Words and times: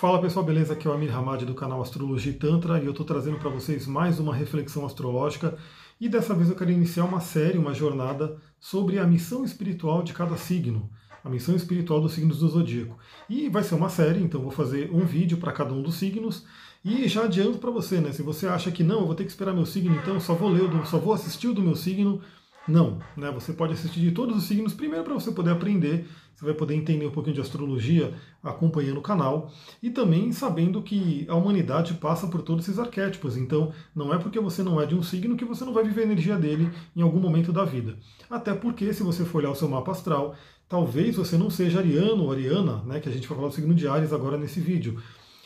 Fala 0.00 0.18
pessoal, 0.18 0.46
beleza? 0.46 0.72
Aqui 0.72 0.88
é 0.88 0.90
o 0.90 0.94
Amir 0.94 1.14
Hamad 1.14 1.44
do 1.44 1.52
canal 1.52 1.82
Astrologia 1.82 2.32
e 2.32 2.34
Tantra 2.34 2.80
e 2.80 2.86
eu 2.86 2.92
estou 2.92 3.04
trazendo 3.04 3.36
para 3.36 3.50
vocês 3.50 3.86
mais 3.86 4.18
uma 4.18 4.34
reflexão 4.34 4.86
astrológica 4.86 5.58
e 6.00 6.08
dessa 6.08 6.34
vez 6.34 6.48
eu 6.48 6.56
quero 6.56 6.70
iniciar 6.70 7.04
uma 7.04 7.20
série, 7.20 7.58
uma 7.58 7.74
jornada 7.74 8.38
sobre 8.58 8.98
a 8.98 9.06
missão 9.06 9.44
espiritual 9.44 10.02
de 10.02 10.14
cada 10.14 10.38
signo, 10.38 10.88
a 11.22 11.28
missão 11.28 11.54
espiritual 11.54 12.00
dos 12.00 12.14
signos 12.14 12.38
do 12.38 12.48
zodíaco. 12.48 12.96
E 13.28 13.50
vai 13.50 13.62
ser 13.62 13.74
uma 13.74 13.90
série, 13.90 14.22
então 14.22 14.40
vou 14.40 14.50
fazer 14.50 14.90
um 14.90 15.04
vídeo 15.04 15.36
para 15.36 15.52
cada 15.52 15.74
um 15.74 15.82
dos 15.82 15.96
signos 15.96 16.46
e 16.82 17.06
já 17.06 17.24
adianto 17.24 17.58
para 17.58 17.70
você, 17.70 18.00
né? 18.00 18.10
Se 18.10 18.22
você 18.22 18.46
acha 18.46 18.70
que 18.70 18.82
não, 18.82 19.00
eu 19.00 19.06
vou 19.06 19.14
ter 19.14 19.24
que 19.24 19.30
esperar 19.30 19.52
meu 19.52 19.66
signo, 19.66 19.94
então 19.96 20.18
só 20.18 20.32
vou 20.32 20.48
ler, 20.48 20.62
só 20.86 20.96
vou 20.96 21.12
assistir 21.12 21.48
o 21.48 21.52
do 21.52 21.60
meu 21.60 21.76
signo, 21.76 22.22
não, 22.68 22.98
né? 23.16 23.30
Você 23.30 23.52
pode 23.52 23.72
assistir 23.72 24.00
de 24.00 24.12
todos 24.12 24.36
os 24.36 24.44
signos 24.44 24.74
primeiro 24.74 25.04
para 25.04 25.14
você 25.14 25.32
poder 25.32 25.50
aprender, 25.50 26.06
você 26.34 26.44
vai 26.44 26.54
poder 26.54 26.74
entender 26.74 27.06
um 27.06 27.10
pouquinho 27.10 27.34
de 27.34 27.40
astrologia 27.40 28.14
acompanhando 28.42 28.98
o 28.98 29.02
canal 29.02 29.50
e 29.82 29.90
também 29.90 30.32
sabendo 30.32 30.82
que 30.82 31.26
a 31.28 31.34
humanidade 31.34 31.94
passa 31.94 32.26
por 32.28 32.42
todos 32.42 32.66
esses 32.66 32.78
arquétipos. 32.78 33.36
Então, 33.36 33.72
não 33.94 34.12
é 34.14 34.18
porque 34.18 34.38
você 34.40 34.62
não 34.62 34.80
é 34.80 34.86
de 34.86 34.94
um 34.94 35.02
signo 35.02 35.36
que 35.36 35.44
você 35.44 35.64
não 35.64 35.72
vai 35.72 35.84
viver 35.84 36.02
a 36.02 36.04
energia 36.04 36.36
dele 36.36 36.70
em 36.96 37.02
algum 37.02 37.20
momento 37.20 37.52
da 37.52 37.64
vida. 37.64 37.96
Até 38.30 38.54
porque 38.54 38.92
se 38.92 39.02
você 39.02 39.24
for 39.24 39.38
olhar 39.38 39.50
o 39.50 39.56
seu 39.56 39.68
mapa 39.68 39.92
astral, 39.92 40.34
talvez 40.68 41.16
você 41.16 41.36
não 41.36 41.50
seja 41.50 41.80
ariano 41.80 42.24
ou 42.24 42.32
ariana, 42.32 42.82
né, 42.84 43.00
que 43.00 43.08
a 43.08 43.12
gente 43.12 43.26
vai 43.26 43.36
falar 43.36 43.48
do 43.48 43.54
signo 43.54 43.74
de 43.74 43.88
Ares 43.88 44.12
agora 44.12 44.38
nesse 44.38 44.60
vídeo 44.60 45.00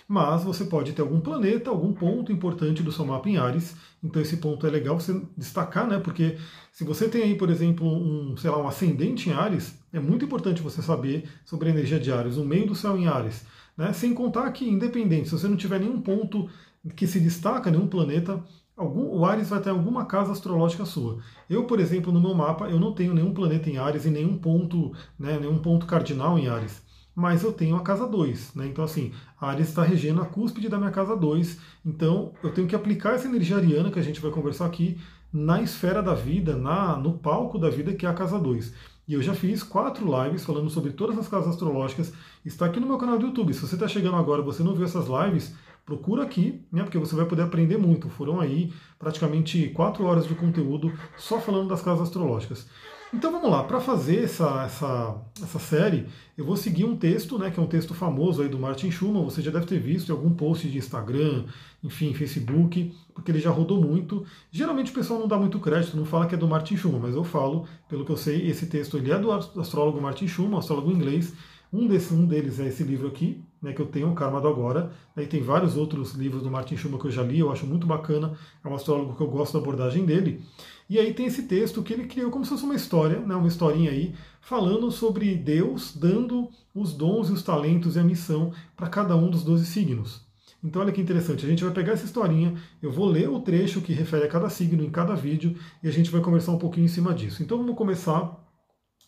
mas 0.07 0.45
você 0.45 0.65
pode 0.65 0.93
ter 0.93 1.03
algum 1.03 1.21
planeta, 1.21 1.71
algum 1.71 1.93
ponto 1.93 2.31
importante 2.31 2.83
do 2.83 2.93
seu 2.93 3.05
mapa 3.05 3.29
em 3.29 3.37
Ares. 3.37 3.75
Então 4.03 4.21
esse 4.21 4.37
ponto 4.37 4.67
é 4.67 4.71
legal 4.71 5.01
você 5.01 5.21
destacar, 5.37 5.87
né? 5.87 5.99
Porque 5.99 6.37
se 6.71 6.85
você 6.85 7.09
tem 7.09 7.23
aí, 7.23 7.35
por 7.35 7.49
exemplo, 7.51 7.87
um, 7.87 8.37
sei 8.37 8.51
lá, 8.51 8.59
um 8.59 8.69
ascendente 8.69 9.31
em 9.31 9.33
Ares, 9.33 9.79
é 9.93 9.99
muito 9.99 10.25
importante 10.25 10.61
você 10.61 10.83
saber 10.83 11.29
sobre 11.45 11.69
a 11.69 11.73
energia 11.73 11.99
de 11.99 12.13
Ares, 12.13 12.37
o 12.37 12.45
meio 12.45 12.67
do 12.67 12.75
céu 12.75 12.97
em 12.99 13.07
Ares. 13.07 13.47
Né? 13.77 13.93
Sem 13.93 14.13
contar 14.15 14.51
que, 14.53 14.69
independente, 14.69 15.29
se 15.29 15.39
você 15.39 15.49
não 15.49 15.57
tiver 15.57 15.81
nenhum 15.81 16.01
ponto 16.01 16.49
que 16.95 17.07
se 17.07 17.19
destaca, 17.19 17.71
nenhum 17.71 17.89
planeta, 17.89 18.45
algum, 18.77 19.07
o 19.19 19.25
Ares 19.25 19.49
vai 19.49 19.61
ter 19.61 19.71
alguma 19.71 20.05
casa 20.05 20.33
astrológica 20.33 20.85
sua. 20.85 21.19
Eu, 21.49 21.65
por 21.65 21.81
exemplo, 21.81 22.13
no 22.13 22.21
meu 22.21 22.35
mapa, 22.35 22.69
eu 22.69 22.79
não 22.79 22.93
tenho 22.93 23.15
nenhum 23.15 23.33
planeta 23.33 23.71
em 23.71 23.79
Ares 23.79 24.05
e 24.05 24.11
nenhum 24.11 24.37
ponto, 24.37 24.93
né, 25.19 25.39
nenhum 25.41 25.59
ponto 25.59 25.87
cardinal 25.87 26.39
em 26.39 26.47
Ares 26.47 26.85
mas 27.15 27.43
eu 27.43 27.53
tenho 27.53 27.77
a 27.77 27.83
casa 27.83 28.07
2. 28.07 28.55
Né? 28.55 28.67
Então, 28.67 28.85
assim, 28.85 29.13
a 29.41 29.51
Ares 29.51 29.69
está 29.69 29.83
regendo 29.83 30.21
a 30.21 30.27
cúspide 30.27 30.69
da 30.69 30.79
minha 30.79 30.91
casa 30.91 31.17
2. 31.17 31.59
Então, 31.85 32.33
eu 32.43 32.53
tenho 32.53 32.67
que 32.67 32.75
aplicar 32.75 33.15
essa 33.15 33.29
energia 33.29 33.57
ariana 33.57 33.91
que 33.91 33.99
a 33.99 34.03
gente 34.03 34.21
vai 34.21 34.31
conversar 34.31 34.67
aqui 34.67 34.99
na 35.33 35.61
esfera 35.61 36.03
da 36.03 36.15
vida, 36.15 36.57
na 36.57 36.97
no 36.97 37.19
palco 37.19 37.59
da 37.59 37.69
vida, 37.69 37.95
que 37.95 38.07
é 38.07 38.09
a 38.09 38.15
casa 38.15 38.39
2. 38.39 38.73
E 39.07 39.15
eu 39.15 39.23
já 39.23 39.35
fiz 39.35 39.63
quatro 39.63 40.07
lives 40.07 40.45
falando 40.45 40.71
sobre 40.71 40.93
todas 40.93 41.19
as 41.19 41.29
casas 41.29 41.51
astrológicas. 41.51 42.13
Está 42.45 42.67
aqui 42.67 42.81
no 42.81 42.87
meu 42.87 42.97
canal 42.97 43.19
do 43.19 43.27
YouTube. 43.27 43.53
Se 43.53 43.61
você 43.61 43.75
está 43.75 43.87
chegando 43.87 44.17
agora 44.17 44.41
e 44.41 44.45
você 44.45 44.63
não 44.63 44.75
viu 44.75 44.85
essas 44.85 45.07
lives, 45.07 45.55
procura 45.85 46.23
aqui, 46.23 46.65
né, 46.73 46.83
porque 46.83 46.99
você 46.99 47.15
vai 47.15 47.27
poder 47.27 47.43
aprender 47.43 47.77
muito. 47.77 48.09
Foram 48.09 48.41
aí 48.41 48.73
praticamente 48.99 49.69
quatro 49.71 50.05
horas 50.05 50.27
de 50.27 50.35
conteúdo 50.35 50.93
só 51.19 51.39
falando 51.39 51.69
das 51.69 51.83
casas 51.83 52.05
astrológicas. 52.05 52.67
Então 53.15 53.31
vamos 53.31 53.49
lá, 53.49 53.63
para 53.63 53.81
fazer 53.81 54.25
essa, 54.25 54.65
essa, 54.65 55.17
essa 55.41 55.59
série, 55.61 56.09
eu 56.37 56.45
vou 56.45 56.57
seguir 56.57 56.85
um 56.85 56.97
texto, 56.97 57.39
né, 57.39 57.49
que 57.49 57.61
é 57.61 57.63
um 57.63 57.67
texto 57.67 57.95
famoso 57.95 58.43
aí 58.43 58.49
do 58.49 58.59
Martin 58.59 58.91
Schumann, 58.91 59.23
você 59.23 59.41
já 59.41 59.53
deve 59.53 59.67
ter 59.67 59.79
visto 59.79 60.09
em 60.09 60.13
algum 60.13 60.35
post 60.35 60.69
de 60.69 60.79
Instagram, 60.79 61.45
enfim, 61.81 62.13
Facebook, 62.13 62.93
porque 63.15 63.31
ele 63.31 63.39
já 63.39 63.51
rodou 63.51 63.81
muito. 63.81 64.27
Geralmente 64.51 64.91
o 64.91 64.95
pessoal 64.95 65.21
não 65.21 65.29
dá 65.29 65.39
muito 65.39 65.61
crédito, 65.61 65.97
não 65.97 66.05
fala 66.05 66.27
que 66.27 66.35
é 66.35 66.39
do 66.39 66.49
Martin 66.49 66.77
Schumann, 66.77 67.01
mas 67.01 67.15
eu 67.15 67.23
falo, 67.23 67.69
pelo 67.89 68.05
que 68.05 68.11
eu 68.11 68.17
sei, 68.17 68.49
esse 68.51 68.67
texto 68.67 68.97
ele 68.97 69.13
é 69.13 69.19
do 69.19 69.31
astrólogo 69.31 70.01
Martin 70.01 70.27
Schumann, 70.27 70.59
astrólogo 70.59 70.91
inglês. 70.91 71.33
Um, 71.75 71.89
desse, 71.89 72.15
um 72.15 72.25
deles 72.25 72.61
é 72.61 72.69
esse 72.69 72.85
livro 72.85 73.09
aqui, 73.09 73.43
né, 73.61 73.73
que 73.73 73.83
eu 73.83 73.87
tenho, 73.87 74.09
o 74.09 74.15
Karma 74.15 74.41
do 74.41 74.47
Agora. 74.47 74.93
Aí 75.17 75.27
tem 75.27 75.43
vários 75.43 75.77
outros 75.77 76.13
livros 76.13 76.45
do 76.45 76.51
Martin 76.51 76.77
Schumann 76.77 77.01
que 77.01 77.09
eu 77.09 77.11
já 77.11 77.23
li, 77.25 77.41
eu 77.41 77.51
acho 77.51 77.67
muito 77.67 77.85
bacana, 77.85 78.33
é 78.65 78.69
um 78.69 78.75
astrólogo 78.77 79.17
que 79.17 79.21
eu 79.21 79.27
gosto 79.27 79.55
da 79.55 79.59
abordagem 79.59 80.07
dele. 80.07 80.41
E 80.89 81.01
aí 81.01 81.13
tem 81.13 81.27
esse 81.27 81.43
texto 81.43 81.83
que 81.83 81.93
ele 81.93 82.07
criou 82.07 82.31
como 82.31 82.45
se 82.45 82.51
fosse 82.51 82.63
uma 82.63 82.77
história, 82.77 83.19
né, 83.19 83.35
uma 83.35 83.49
historinha 83.49 83.91
aí, 83.91 84.15
falando 84.41 84.89
sobre 84.93 85.35
Deus 85.35 85.97
dando 85.97 86.49
os 86.73 86.93
dons 86.93 87.29
e 87.29 87.33
os 87.33 87.43
talentos 87.43 87.97
e 87.97 87.99
a 87.99 88.05
missão 88.05 88.53
para 88.77 88.89
cada 88.89 89.17
um 89.17 89.29
dos 89.29 89.43
12 89.43 89.67
signos. 89.67 90.25
Então 90.63 90.81
olha 90.81 90.93
que 90.93 91.01
interessante, 91.01 91.45
a 91.45 91.49
gente 91.49 91.65
vai 91.65 91.73
pegar 91.73 91.95
essa 91.95 92.05
historinha, 92.05 92.55
eu 92.81 92.93
vou 92.93 93.07
ler 93.07 93.29
o 93.29 93.41
trecho 93.41 93.81
que 93.81 93.93
refere 93.93 94.25
a 94.25 94.29
cada 94.29 94.49
signo 94.49 94.85
em 94.85 94.91
cada 94.91 95.15
vídeo 95.17 95.57
e 95.83 95.89
a 95.89 95.91
gente 95.91 96.09
vai 96.09 96.21
conversar 96.21 96.53
um 96.53 96.59
pouquinho 96.59 96.85
em 96.85 96.89
cima 96.89 97.13
disso. 97.13 97.43
Então 97.43 97.59
vamos 97.59 97.75
começar, 97.75 98.33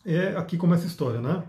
é 0.05 0.37
aqui 0.37 0.57
começa 0.57 0.83
a 0.83 0.89
história, 0.89 1.21
né? 1.21 1.45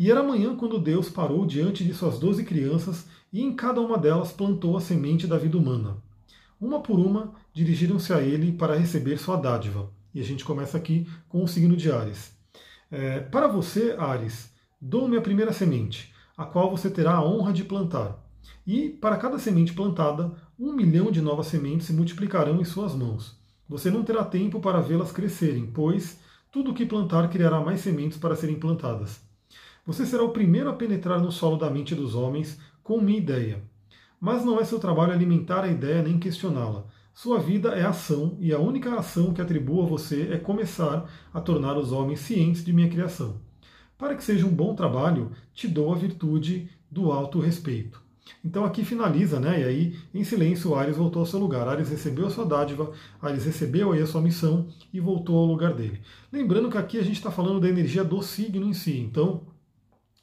E 0.00 0.10
era 0.10 0.20
amanhã 0.20 0.56
quando 0.56 0.78
Deus 0.78 1.10
parou 1.10 1.44
diante 1.44 1.84
de 1.84 1.92
suas 1.92 2.18
doze 2.18 2.42
crianças 2.42 3.04
e 3.30 3.42
em 3.42 3.54
cada 3.54 3.82
uma 3.82 3.98
delas 3.98 4.32
plantou 4.32 4.74
a 4.74 4.80
semente 4.80 5.26
da 5.26 5.36
vida 5.36 5.58
humana. 5.58 5.98
Uma 6.58 6.80
por 6.80 6.98
uma, 6.98 7.34
dirigiram-se 7.52 8.10
a 8.10 8.22
ele 8.22 8.50
para 8.50 8.78
receber 8.78 9.18
sua 9.18 9.36
dádiva. 9.36 9.90
E 10.14 10.20
a 10.20 10.24
gente 10.24 10.42
começa 10.42 10.78
aqui 10.78 11.06
com 11.28 11.44
o 11.44 11.46
signo 11.46 11.76
de 11.76 11.92
Ares. 11.92 12.32
É, 12.90 13.20
para 13.20 13.46
você, 13.46 13.94
Ares, 13.98 14.50
dou-me 14.80 15.18
a 15.18 15.20
primeira 15.20 15.52
semente, 15.52 16.14
a 16.34 16.46
qual 16.46 16.70
você 16.70 16.88
terá 16.88 17.16
a 17.16 17.22
honra 17.22 17.52
de 17.52 17.64
plantar. 17.64 18.24
E 18.66 18.88
para 18.88 19.18
cada 19.18 19.38
semente 19.38 19.74
plantada, 19.74 20.32
um 20.58 20.72
milhão 20.72 21.12
de 21.12 21.20
novas 21.20 21.48
sementes 21.48 21.88
se 21.88 21.92
multiplicarão 21.92 22.58
em 22.58 22.64
suas 22.64 22.94
mãos. 22.94 23.38
Você 23.68 23.90
não 23.90 24.02
terá 24.02 24.24
tempo 24.24 24.60
para 24.60 24.80
vê-las 24.80 25.12
crescerem, 25.12 25.66
pois 25.66 26.18
tudo 26.50 26.70
o 26.70 26.74
que 26.74 26.86
plantar 26.86 27.28
criará 27.28 27.60
mais 27.60 27.82
sementes 27.82 28.16
para 28.16 28.34
serem 28.34 28.58
plantadas. 28.58 29.28
Você 29.86 30.04
será 30.06 30.22
o 30.22 30.30
primeiro 30.30 30.68
a 30.68 30.74
penetrar 30.74 31.20
no 31.20 31.32
solo 31.32 31.56
da 31.56 31.70
mente 31.70 31.94
dos 31.94 32.14
homens 32.14 32.58
com 32.82 32.96
uma 32.96 33.10
ideia. 33.10 33.62
Mas 34.20 34.44
não 34.44 34.60
é 34.60 34.64
seu 34.64 34.78
trabalho 34.78 35.12
alimentar 35.12 35.64
a 35.64 35.68
ideia 35.68 36.02
nem 36.02 36.18
questioná-la. 36.18 36.84
Sua 37.14 37.38
vida 37.38 37.70
é 37.70 37.84
ação, 37.84 38.36
e 38.40 38.52
a 38.52 38.58
única 38.58 38.94
ação 38.94 39.32
que 39.32 39.42
atribuo 39.42 39.82
a 39.82 39.86
você 39.86 40.28
é 40.32 40.38
começar 40.38 41.10
a 41.32 41.40
tornar 41.40 41.76
os 41.76 41.92
homens 41.92 42.20
cientes 42.20 42.64
de 42.64 42.72
minha 42.72 42.88
criação. 42.88 43.40
Para 43.98 44.14
que 44.14 44.24
seja 44.24 44.46
um 44.46 44.54
bom 44.54 44.74
trabalho, 44.74 45.32
te 45.52 45.68
dou 45.68 45.92
a 45.92 45.96
virtude 45.96 46.70
do 46.90 47.12
alto 47.12 47.38
respeito. 47.38 48.02
Então 48.44 48.64
aqui 48.64 48.84
finaliza, 48.84 49.38
né? 49.38 49.60
E 49.60 49.64
aí, 49.64 49.96
em 50.14 50.24
silêncio, 50.24 50.74
Ares 50.74 50.96
voltou 50.96 51.20
ao 51.20 51.26
seu 51.26 51.38
lugar. 51.38 51.68
Ares 51.68 51.90
recebeu 51.90 52.26
a 52.26 52.30
sua 52.30 52.46
dádiva, 52.46 52.90
Ares 53.20 53.44
recebeu 53.44 53.92
aí 53.92 54.00
a 54.00 54.06
sua 54.06 54.22
missão 54.22 54.68
e 54.92 55.00
voltou 55.00 55.36
ao 55.36 55.44
lugar 55.44 55.74
dele. 55.74 56.00
Lembrando 56.32 56.70
que 56.70 56.78
aqui 56.78 56.98
a 56.98 57.02
gente 57.02 57.16
está 57.16 57.30
falando 57.30 57.60
da 57.60 57.68
energia 57.68 58.04
do 58.04 58.22
signo 58.22 58.66
em 58.66 58.72
si. 58.72 58.98
Então, 58.98 59.42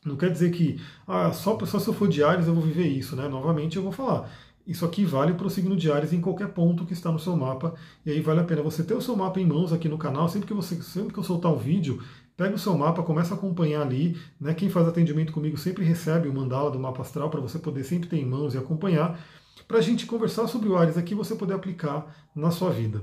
não 0.08 0.16
quer 0.16 0.32
dizer 0.32 0.52
que 0.52 0.80
ah, 1.08 1.32
só, 1.32 1.58
só 1.66 1.80
se 1.80 1.88
eu 1.88 1.94
for 1.94 2.08
de 2.08 2.24
Ares 2.24 2.48
eu 2.48 2.54
vou 2.54 2.64
viver 2.64 2.88
isso, 2.88 3.16
né? 3.16 3.28
Novamente 3.28 3.78
eu 3.78 3.84
vou 3.84 3.92
falar. 3.92 4.30
Isso 4.68 4.84
aqui 4.84 5.06
vale 5.06 5.34
para 5.34 5.48
o 5.48 5.50
signo 5.50 5.78
de 5.78 5.90
Ares 5.90 6.12
em 6.12 6.20
qualquer 6.20 6.50
ponto 6.50 6.86
que 6.86 6.92
está 6.92 7.10
no 7.10 7.18
seu 7.18 7.38
mapa. 7.38 7.74
E 8.06 8.12
aí 8.12 8.20
vale 8.20 8.42
a 8.42 8.44
pena 8.44 8.62
você 8.62 8.84
ter 8.84 8.94
o 8.94 9.02
seu 9.02 9.16
mapa 9.16 9.40
em 9.40 9.46
mãos 9.46 9.72
aqui 9.72 9.88
no 9.88 9.98
canal. 9.98 10.28
Sempre 10.28 10.48
que, 10.48 10.54
você, 10.54 10.76
sempre 10.82 11.14
que 11.14 11.20
eu 11.20 11.24
soltar 11.24 11.54
um 11.54 11.58
vídeo, 11.58 12.04
pega 12.36 12.54
o 12.54 12.60
seu 12.60 12.78
mapa, 12.78 13.02
começa 13.02 13.34
a 13.34 13.38
acompanhar 13.38 13.82
ali. 13.82 14.18
Né? 14.42 14.54
Quem 14.54 14.70
faz 14.70 14.86
atendimento 14.86 15.32
comigo 15.32 15.58
sempre 15.58 15.86
recebe 15.86 16.28
o 16.28 16.34
mandala 16.34 16.70
do 16.70 16.78
mapa 16.78 17.02
astral 17.02 17.30
para 17.30 17.40
você 17.40 17.58
poder 17.58 17.86
sempre 17.86 18.10
ter 18.10 18.18
em 18.18 18.26
mãos 18.26 18.56
e 18.56 18.58
acompanhar. 18.58 19.18
Para 19.70 19.78
a 19.78 19.82
gente 19.82 20.06
conversar 20.06 20.48
sobre 20.48 20.68
o 20.68 20.76
Ares 20.78 20.98
aqui, 20.98 21.16
você 21.16 21.34
poder 21.34 21.54
aplicar 21.54 22.14
na 22.36 22.52
sua 22.52 22.70
vida. 22.70 23.02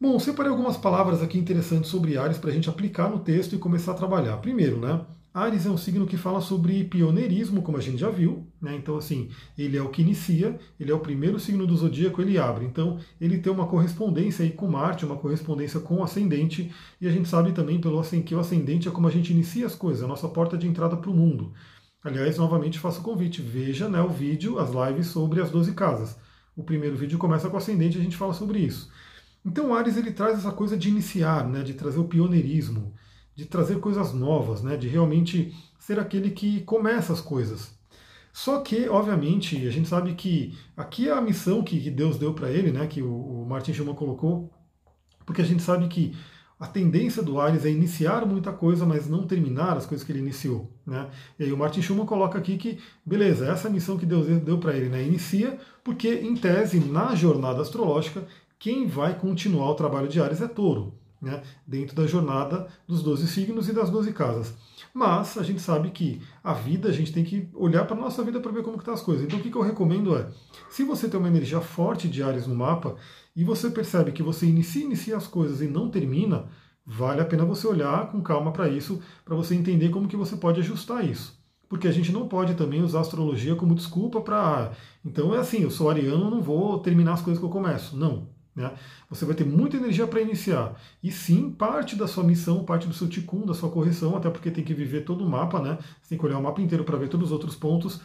Bom, 0.00 0.16
separei 0.20 0.52
algumas 0.52 0.76
palavras 0.76 1.24
aqui 1.24 1.38
interessantes 1.38 1.90
sobre 1.90 2.16
Ares 2.16 2.38
para 2.38 2.50
a 2.50 2.52
gente 2.52 2.70
aplicar 2.70 3.10
no 3.10 3.18
texto 3.18 3.56
e 3.56 3.58
começar 3.58 3.92
a 3.92 3.96
trabalhar. 3.96 4.36
Primeiro, 4.36 4.78
né? 4.78 5.00
Ares 5.38 5.66
é 5.66 5.70
um 5.70 5.76
signo 5.76 6.04
que 6.04 6.16
fala 6.16 6.40
sobre 6.40 6.82
pioneirismo, 6.82 7.62
como 7.62 7.78
a 7.78 7.80
gente 7.80 7.98
já 7.98 8.10
viu, 8.10 8.46
né? 8.60 8.74
Então, 8.74 8.96
assim, 8.96 9.30
ele 9.56 9.76
é 9.76 9.82
o 9.82 9.88
que 9.88 10.02
inicia, 10.02 10.58
ele 10.80 10.90
é 10.90 10.94
o 10.94 10.98
primeiro 10.98 11.38
signo 11.38 11.64
do 11.64 11.76
zodíaco, 11.76 12.20
ele 12.20 12.36
abre. 12.36 12.64
Então, 12.64 12.98
ele 13.20 13.38
tem 13.38 13.52
uma 13.52 13.66
correspondência 13.68 14.44
aí 14.44 14.50
com 14.50 14.66
Marte, 14.66 15.06
uma 15.06 15.16
correspondência 15.16 15.78
com 15.78 15.98
o 15.98 16.02
ascendente, 16.02 16.72
e 17.00 17.06
a 17.06 17.10
gente 17.12 17.28
sabe 17.28 17.52
também 17.52 17.80
pelo 17.80 18.00
assim 18.00 18.20
que 18.20 18.34
o 18.34 18.40
ascendente 18.40 18.88
é 18.88 18.90
como 18.90 19.06
a 19.06 19.10
gente 19.10 19.32
inicia 19.32 19.66
as 19.66 19.76
coisas, 19.76 20.02
a 20.02 20.08
nossa 20.08 20.28
porta 20.28 20.58
de 20.58 20.66
entrada 20.66 20.96
para 20.96 21.10
o 21.10 21.14
mundo. 21.14 21.52
Aliás, 22.02 22.36
novamente 22.36 22.78
faço 22.78 23.00
o 23.00 23.04
convite, 23.04 23.40
veja 23.40 23.88
né, 23.88 24.00
o 24.00 24.08
vídeo, 24.08 24.58
as 24.58 24.70
lives 24.70 25.06
sobre 25.06 25.40
as 25.40 25.50
12 25.50 25.72
casas. 25.72 26.18
O 26.56 26.64
primeiro 26.64 26.96
vídeo 26.96 27.16
começa 27.16 27.48
com 27.48 27.54
o 27.54 27.58
ascendente 27.58 27.96
e 27.96 28.00
a 28.00 28.04
gente 28.04 28.16
fala 28.16 28.34
sobre 28.34 28.58
isso. 28.58 28.90
Então, 29.44 29.72
Ares 29.72 29.96
ele 29.96 30.10
traz 30.10 30.36
essa 30.36 30.50
coisa 30.50 30.76
de 30.76 30.88
iniciar, 30.88 31.48
né, 31.48 31.62
de 31.62 31.74
trazer 31.74 32.00
o 32.00 32.04
pioneirismo 32.04 32.92
de 33.38 33.46
trazer 33.46 33.78
coisas 33.78 34.12
novas, 34.12 34.64
né? 34.64 34.76
de 34.76 34.88
realmente 34.88 35.54
ser 35.78 36.00
aquele 36.00 36.32
que 36.32 36.60
começa 36.62 37.12
as 37.12 37.20
coisas. 37.20 37.72
Só 38.32 38.58
que, 38.58 38.88
obviamente, 38.88 39.64
a 39.64 39.70
gente 39.70 39.88
sabe 39.88 40.14
que 40.14 40.58
aqui 40.76 41.08
é 41.08 41.12
a 41.12 41.20
missão 41.20 41.62
que 41.62 41.88
Deus 41.88 42.18
deu 42.18 42.34
para 42.34 42.50
ele, 42.50 42.72
né? 42.72 42.88
que 42.88 43.00
o 43.00 43.46
Martin 43.48 43.72
Schumann 43.72 43.94
colocou, 43.94 44.52
porque 45.24 45.40
a 45.40 45.44
gente 45.44 45.62
sabe 45.62 45.86
que 45.86 46.16
a 46.58 46.66
tendência 46.66 47.22
do 47.22 47.40
Ares 47.40 47.64
é 47.64 47.70
iniciar 47.70 48.26
muita 48.26 48.52
coisa, 48.52 48.84
mas 48.84 49.08
não 49.08 49.24
terminar 49.24 49.76
as 49.76 49.86
coisas 49.86 50.04
que 50.04 50.10
ele 50.10 50.18
iniciou. 50.18 50.68
Né? 50.84 51.08
E 51.38 51.44
aí 51.44 51.52
o 51.52 51.56
Martin 51.56 51.80
Schumann 51.80 52.06
coloca 52.06 52.36
aqui 52.36 52.56
que, 52.56 52.80
beleza, 53.06 53.46
essa 53.46 53.68
é 53.68 53.70
missão 53.70 53.96
que 53.96 54.04
Deus 54.04 54.26
deu 54.42 54.58
para 54.58 54.76
ele, 54.76 54.88
né? 54.88 55.04
inicia, 55.04 55.56
porque 55.84 56.12
em 56.12 56.34
tese, 56.34 56.80
na 56.80 57.14
jornada 57.14 57.62
astrológica, 57.62 58.26
quem 58.58 58.88
vai 58.88 59.16
continuar 59.16 59.70
o 59.70 59.76
trabalho 59.76 60.08
de 60.08 60.20
Ares 60.20 60.40
é 60.40 60.48
touro. 60.48 60.97
Né, 61.20 61.42
dentro 61.66 61.96
da 61.96 62.06
jornada 62.06 62.68
dos 62.86 63.02
12 63.02 63.26
signos 63.28 63.68
e 63.68 63.72
das 63.72 63.90
12 63.90 64.12
casas. 64.12 64.54
Mas 64.94 65.36
a 65.36 65.42
gente 65.42 65.60
sabe 65.60 65.90
que 65.90 66.20
a 66.42 66.52
vida, 66.52 66.88
a 66.88 66.92
gente 66.92 67.12
tem 67.12 67.24
que 67.24 67.48
olhar 67.54 67.84
para 67.84 67.96
a 67.96 68.00
nossa 68.00 68.22
vida 68.22 68.40
para 68.40 68.52
ver 68.52 68.62
como 68.62 68.76
estão 68.76 68.94
tá 68.94 68.98
as 68.98 69.04
coisas. 69.04 69.24
Então 69.24 69.38
o 69.38 69.42
que, 69.42 69.50
que 69.50 69.56
eu 69.56 69.62
recomendo 69.62 70.16
é, 70.16 70.28
se 70.70 70.84
você 70.84 71.08
tem 71.08 71.18
uma 71.18 71.28
energia 71.28 71.60
forte 71.60 72.08
de 72.08 72.22
Ares 72.22 72.46
no 72.46 72.54
mapa 72.54 72.96
e 73.34 73.44
você 73.44 73.70
percebe 73.70 74.12
que 74.12 74.22
você 74.22 74.46
inicia, 74.46 74.84
inicia 74.84 75.16
as 75.16 75.26
coisas 75.26 75.60
e 75.60 75.68
não 75.68 75.90
termina, 75.90 76.46
vale 76.84 77.20
a 77.20 77.24
pena 77.24 77.44
você 77.44 77.66
olhar 77.66 78.10
com 78.10 78.22
calma 78.22 78.52
para 78.52 78.68
isso, 78.68 79.00
para 79.24 79.36
você 79.36 79.54
entender 79.54 79.90
como 79.90 80.08
que 80.08 80.16
você 80.16 80.36
pode 80.36 80.60
ajustar 80.60 81.04
isso. 81.04 81.38
Porque 81.68 81.86
a 81.86 81.92
gente 81.92 82.10
não 82.10 82.26
pode 82.26 82.54
também 82.54 82.82
usar 82.82 82.98
a 82.98 83.02
astrologia 83.02 83.54
como 83.54 83.74
desculpa 83.74 84.22
para. 84.22 84.72
Então 85.04 85.34
é 85.34 85.38
assim, 85.38 85.62
eu 85.62 85.70
sou 85.70 85.90
ariano, 85.90 86.30
não 86.30 86.40
vou 86.40 86.78
terminar 86.78 87.12
as 87.12 87.20
coisas 87.20 87.38
que 87.38 87.44
eu 87.44 87.50
começo. 87.50 87.94
Não. 87.96 88.37
Né? 88.58 88.72
Você 89.08 89.24
vai 89.24 89.36
ter 89.36 89.44
muita 89.44 89.76
energia 89.76 90.04
para 90.04 90.20
iniciar. 90.20 90.74
E 91.00 91.12
sim, 91.12 91.48
parte 91.48 91.94
da 91.94 92.08
sua 92.08 92.24
missão, 92.24 92.64
parte 92.64 92.88
do 92.88 92.92
seu 92.92 93.08
ticum, 93.08 93.46
da 93.46 93.54
sua 93.54 93.70
correção, 93.70 94.16
até 94.16 94.28
porque 94.28 94.50
tem 94.50 94.64
que 94.64 94.74
viver 94.74 95.04
todo 95.04 95.24
o 95.24 95.30
mapa, 95.30 95.60
né? 95.60 95.78
Você 96.02 96.08
tem 96.08 96.18
que 96.18 96.26
olhar 96.26 96.38
o 96.38 96.42
mapa 96.42 96.60
inteiro 96.60 96.82
para 96.82 96.98
ver 96.98 97.08
todos 97.08 97.28
os 97.28 97.32
outros 97.32 97.54
pontos. 97.54 98.00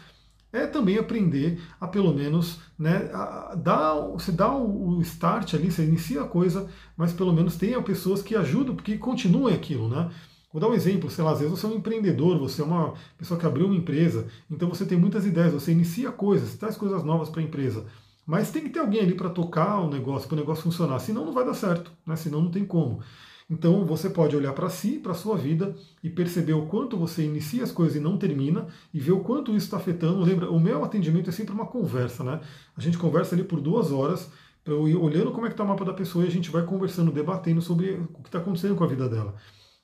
É 0.52 0.68
também 0.68 1.00
aprender 1.00 1.60
a 1.82 1.88
pelo 1.88 2.14
menos, 2.14 2.60
né, 2.78 3.10
a 3.12 3.56
dar, 3.56 3.96
você 3.96 4.32
dá 4.32 4.56
o 4.56 5.02
start 5.02 5.56
ali, 5.56 5.72
você 5.72 5.84
inicia 5.84 6.22
a 6.22 6.28
coisa, 6.28 6.70
mas 6.96 7.12
pelo 7.12 7.34
menos 7.34 7.56
tenha 7.56 7.82
pessoas 7.82 8.22
que 8.22 8.36
ajudam, 8.36 8.76
porque 8.76 8.96
continuem 8.96 9.56
aquilo, 9.56 9.90
né? 9.90 10.12
Vou 10.52 10.62
dar 10.62 10.68
um 10.68 10.76
exemplo, 10.76 11.10
sei 11.10 11.24
lá, 11.24 11.32
às 11.32 11.40
vezes 11.40 11.60
você 11.60 11.66
é 11.66 11.70
um 11.70 11.78
empreendedor, 11.78 12.38
você 12.38 12.62
é 12.62 12.66
uma 12.66 12.94
pessoa 13.18 13.40
que 13.40 13.46
abriu 13.48 13.66
uma 13.66 13.76
empresa, 13.76 14.28
então 14.52 14.70
você 14.70 14.86
tem 14.86 15.00
muitas 15.00 15.26
ideias, 15.26 15.52
você 15.52 15.72
inicia 15.72 16.12
coisas, 16.12 16.56
traz 16.56 16.78
coisas 16.78 17.04
novas 17.04 17.28
para 17.30 17.42
a 17.42 17.44
empresa. 17.44 17.88
Mas 18.26 18.52
tem 18.52 18.64
que 18.64 18.70
ter 18.70 18.80
alguém 18.80 19.02
ali 19.02 19.16
para 19.16 19.30
tocar 19.30 19.80
o 19.80 19.90
negócio, 19.90 20.28
para 20.28 20.36
o 20.36 20.40
negócio 20.40 20.64
funcionar, 20.64 21.00
senão 21.00 21.26
não 21.26 21.34
vai 21.34 21.46
dar 21.46 21.54
certo, 21.54 21.92
né? 22.06 22.16
senão 22.16 22.42
não 22.42 22.52
tem 22.52 22.66
como. 22.66 23.02
Então 23.50 23.86
você 23.86 24.10
pode 24.10 24.36
olhar 24.36 24.54
para 24.54 24.70
si, 24.70 24.98
para 24.98 25.12
a 25.12 25.16
sua 25.16 25.38
vida 25.38 25.76
e 26.04 26.10
perceber 26.10 26.54
o 26.54 26.66
quanto 26.66 26.98
você 26.98 27.24
inicia 27.24 27.64
as 27.64 27.72
coisas 27.72 27.96
e 27.98 28.00
não 28.00 28.18
termina 28.18 28.68
e 28.94 29.00
ver 29.00 29.12
o 29.12 29.20
quanto 29.20 29.52
isso 29.52 29.66
está 29.66 29.78
afetando. 29.78 30.22
Lembra, 30.22 30.50
o 30.50 30.60
meu 30.60 30.84
atendimento 30.84 31.30
é 31.30 31.34
sempre 31.34 31.54
uma 31.54 31.66
conversa, 31.66 32.24
né? 32.24 32.40
A 32.76 32.82
gente 32.82 32.98
conversa 32.98 33.36
ali 33.36 33.44
por 33.44 33.60
duas 33.60 33.92
horas, 33.92 34.32
eu 34.66 34.88
ir 34.88 34.96
olhando 34.96 35.32
como 35.32 35.46
é 35.46 35.50
que 35.50 35.54
está 35.54 35.64
o 35.64 35.68
mapa 35.68 35.84
da 35.84 35.94
pessoa 35.94 36.24
e 36.24 36.28
a 36.28 36.32
gente 36.32 36.50
vai 36.50 36.64
conversando, 36.64 37.12
debatendo 37.12 37.62
sobre 37.62 37.92
o 38.14 38.22
que 38.22 38.30
está 38.30 38.40
acontecendo 38.40 38.76
com 38.76 38.84
a 38.84 38.88
vida 38.88 39.10
dela. 39.10 39.36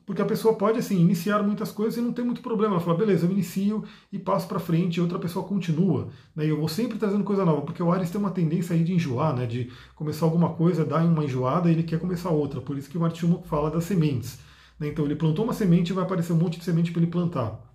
Porque 0.09 0.23
a 0.23 0.25
pessoa 0.25 0.55
pode, 0.55 0.79
assim, 0.79 0.99
iniciar 0.99 1.43
muitas 1.43 1.71
coisas 1.71 1.95
e 1.95 2.01
não 2.01 2.11
tem 2.11 2.25
muito 2.25 2.41
problema. 2.41 2.73
Ela 2.73 2.81
fala, 2.83 2.97
beleza, 2.97 3.27
eu 3.27 3.31
inicio 3.31 3.83
e 4.11 4.17
passo 4.17 4.47
para 4.47 4.57
frente 4.57 4.97
e 4.97 5.01
outra 5.01 5.19
pessoa 5.19 5.45
continua. 5.45 6.07
Né? 6.35 6.47
E 6.47 6.49
eu 6.49 6.57
vou 6.57 6.67
sempre 6.67 6.97
trazendo 6.97 7.23
coisa 7.23 7.45
nova, 7.45 7.61
porque 7.61 7.83
o 7.83 7.91
Ares 7.91 8.09
tem 8.09 8.19
uma 8.19 8.31
tendência 8.31 8.75
aí 8.75 8.83
de 8.83 8.91
enjoar, 8.91 9.35
né? 9.35 9.45
de 9.45 9.71
começar 9.93 10.25
alguma 10.25 10.49
coisa, 10.49 10.83
dar 10.83 11.05
uma 11.05 11.23
enjoada 11.23 11.69
e 11.69 11.73
ele 11.73 11.83
quer 11.83 11.99
começar 11.99 12.31
outra. 12.31 12.59
Por 12.59 12.75
isso 12.75 12.89
que 12.89 12.97
o 12.97 13.05
Artimo 13.05 13.43
fala 13.47 13.69
das 13.69 13.83
sementes. 13.83 14.39
Né? 14.79 14.87
Então 14.87 15.05
ele 15.05 15.15
plantou 15.15 15.45
uma 15.45 15.53
semente 15.53 15.91
e 15.91 15.93
vai 15.93 16.03
aparecer 16.03 16.33
um 16.33 16.37
monte 16.37 16.57
de 16.57 16.65
semente 16.65 16.91
para 16.91 17.03
ele 17.03 17.11
plantar. 17.11 17.68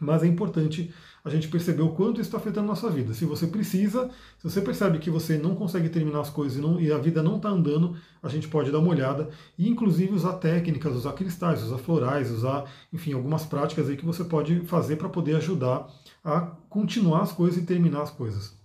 Mas 0.00 0.22
é 0.22 0.26
importante 0.26 0.92
a 1.24 1.30
gente 1.30 1.48
perceber 1.48 1.82
o 1.82 1.90
quanto 1.90 2.20
isso 2.20 2.28
está 2.28 2.38
afetando 2.38 2.66
a 2.66 2.74
nossa 2.74 2.88
vida. 2.88 3.12
Se 3.12 3.24
você 3.24 3.46
precisa, 3.46 4.08
se 4.38 4.44
você 4.48 4.60
percebe 4.60 4.98
que 4.98 5.10
você 5.10 5.36
não 5.36 5.54
consegue 5.54 5.88
terminar 5.88 6.20
as 6.20 6.30
coisas 6.30 6.58
e, 6.58 6.60
não, 6.60 6.80
e 6.80 6.92
a 6.92 6.98
vida 6.98 7.22
não 7.22 7.36
está 7.36 7.48
andando, 7.48 7.96
a 8.22 8.28
gente 8.28 8.48
pode 8.48 8.70
dar 8.70 8.78
uma 8.78 8.90
olhada 8.90 9.28
e 9.58 9.68
inclusive 9.68 10.14
usar 10.14 10.34
técnicas, 10.34 10.94
usar 10.94 11.12
cristais, 11.12 11.62
usar 11.62 11.78
florais, 11.78 12.30
usar, 12.30 12.64
enfim, 12.92 13.12
algumas 13.12 13.44
práticas 13.44 13.88
aí 13.88 13.96
que 13.96 14.06
você 14.06 14.24
pode 14.24 14.60
fazer 14.60 14.96
para 14.96 15.08
poder 15.08 15.36
ajudar 15.36 15.88
a 16.24 16.40
continuar 16.68 17.22
as 17.22 17.32
coisas 17.32 17.62
e 17.62 17.66
terminar 17.66 18.02
as 18.02 18.10
coisas. 18.10 18.56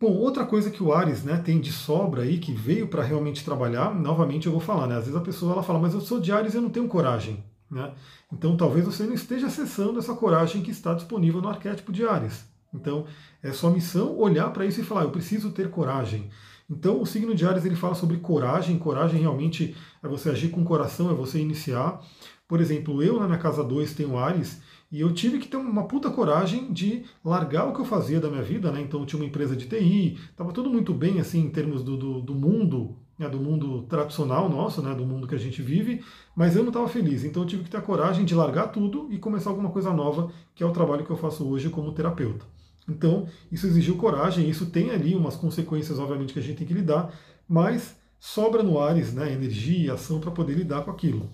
Bom, 0.00 0.12
outra 0.12 0.46
coisa 0.46 0.70
que 0.70 0.82
o 0.82 0.94
Ares 0.94 1.24
né, 1.24 1.36
tem 1.44 1.60
de 1.60 1.70
sobra 1.70 2.22
aí, 2.22 2.38
que 2.38 2.52
veio 2.52 2.88
para 2.88 3.02
realmente 3.02 3.44
trabalhar, 3.44 3.94
novamente 3.94 4.46
eu 4.46 4.52
vou 4.52 4.60
falar, 4.60 4.86
né? 4.86 4.96
Às 4.96 5.04
vezes 5.04 5.16
a 5.16 5.20
pessoa 5.20 5.52
ela 5.52 5.62
fala, 5.62 5.78
mas 5.78 5.92
eu 5.92 6.00
sou 6.00 6.18
de 6.18 6.32
Ares 6.32 6.54
e 6.54 6.56
eu 6.56 6.62
não 6.62 6.70
tenho 6.70 6.88
coragem. 6.88 7.44
Né? 7.70 7.92
Então 8.32 8.56
talvez 8.56 8.84
você 8.84 9.04
não 9.04 9.14
esteja 9.14 9.46
acessando 9.46 9.98
essa 9.98 10.14
coragem 10.14 10.62
que 10.62 10.70
está 10.70 10.92
disponível 10.92 11.40
no 11.40 11.48
arquétipo 11.48 11.92
de 11.92 12.04
Ares. 12.04 12.44
Então 12.74 13.06
é 13.42 13.52
sua 13.52 13.70
missão 13.70 14.16
olhar 14.18 14.50
para 14.52 14.66
isso 14.66 14.80
e 14.80 14.84
falar: 14.84 15.02
eu 15.04 15.10
preciso 15.10 15.50
ter 15.50 15.70
coragem. 15.70 16.30
Então 16.68 17.00
o 17.00 17.06
signo 17.06 17.34
de 17.34 17.46
Ares 17.46 17.64
ele 17.64 17.76
fala 17.76 17.94
sobre 17.94 18.18
coragem. 18.18 18.78
Coragem 18.78 19.20
realmente 19.20 19.76
é 20.02 20.08
você 20.08 20.30
agir 20.30 20.50
com 20.50 20.62
o 20.62 20.64
coração, 20.64 21.10
é 21.10 21.14
você 21.14 21.38
iniciar. 21.38 22.00
Por 22.48 22.60
exemplo, 22.60 23.02
eu 23.02 23.18
na 23.20 23.26
minha 23.26 23.38
casa 23.38 23.62
2 23.62 23.94
tenho 23.94 24.18
Ares 24.18 24.60
e 24.90 25.00
eu 25.00 25.12
tive 25.14 25.38
que 25.38 25.46
ter 25.46 25.56
uma 25.56 25.84
puta 25.84 26.10
coragem 26.10 26.72
de 26.72 27.04
largar 27.24 27.68
o 27.68 27.72
que 27.72 27.80
eu 27.80 27.84
fazia 27.84 28.18
da 28.18 28.28
minha 28.28 28.42
vida, 28.42 28.72
né? 28.72 28.80
Então 28.80 29.00
eu 29.00 29.06
tinha 29.06 29.20
uma 29.20 29.28
empresa 29.28 29.54
de 29.54 29.66
TI, 29.66 30.18
estava 30.30 30.52
tudo 30.52 30.68
muito 30.68 30.92
bem 30.92 31.20
assim 31.20 31.40
em 31.40 31.50
termos 31.50 31.84
do, 31.84 31.96
do, 31.96 32.20
do 32.20 32.34
mundo 32.34 32.96
né, 33.20 33.28
do 33.28 33.38
mundo 33.38 33.82
tradicional 33.82 34.48
nosso, 34.48 34.80
né, 34.80 34.94
do 34.94 35.04
mundo 35.04 35.28
que 35.28 35.34
a 35.34 35.38
gente 35.38 35.60
vive, 35.60 36.02
mas 36.34 36.56
eu 36.56 36.62
não 36.62 36.70
estava 36.70 36.88
feliz. 36.88 37.22
Então 37.22 37.42
eu 37.42 37.46
tive 37.46 37.64
que 37.64 37.70
ter 37.70 37.76
a 37.76 37.82
coragem 37.82 38.24
de 38.24 38.34
largar 38.34 38.68
tudo 38.68 39.08
e 39.10 39.18
começar 39.18 39.50
alguma 39.50 39.68
coisa 39.68 39.92
nova, 39.92 40.32
que 40.54 40.64
é 40.64 40.66
o 40.66 40.72
trabalho 40.72 41.04
que 41.04 41.10
eu 41.10 41.18
faço 41.18 41.46
hoje 41.46 41.68
como 41.68 41.92
terapeuta. 41.92 42.46
Então 42.88 43.26
isso 43.52 43.66
exigiu 43.66 43.96
coragem, 43.98 44.48
isso 44.48 44.70
tem 44.70 44.90
ali 44.90 45.14
umas 45.14 45.36
consequências, 45.36 45.98
obviamente, 45.98 46.32
que 46.32 46.38
a 46.38 46.42
gente 46.42 46.56
tem 46.56 46.66
que 46.66 46.72
lidar, 46.72 47.12
mas 47.46 47.94
sobra 48.18 48.62
no 48.62 48.80
Ares 48.80 49.12
né, 49.12 49.30
energia 49.30 49.88
e 49.88 49.90
ação 49.90 50.18
para 50.18 50.30
poder 50.30 50.54
lidar 50.54 50.82
com 50.82 50.90
aquilo. 50.90 51.28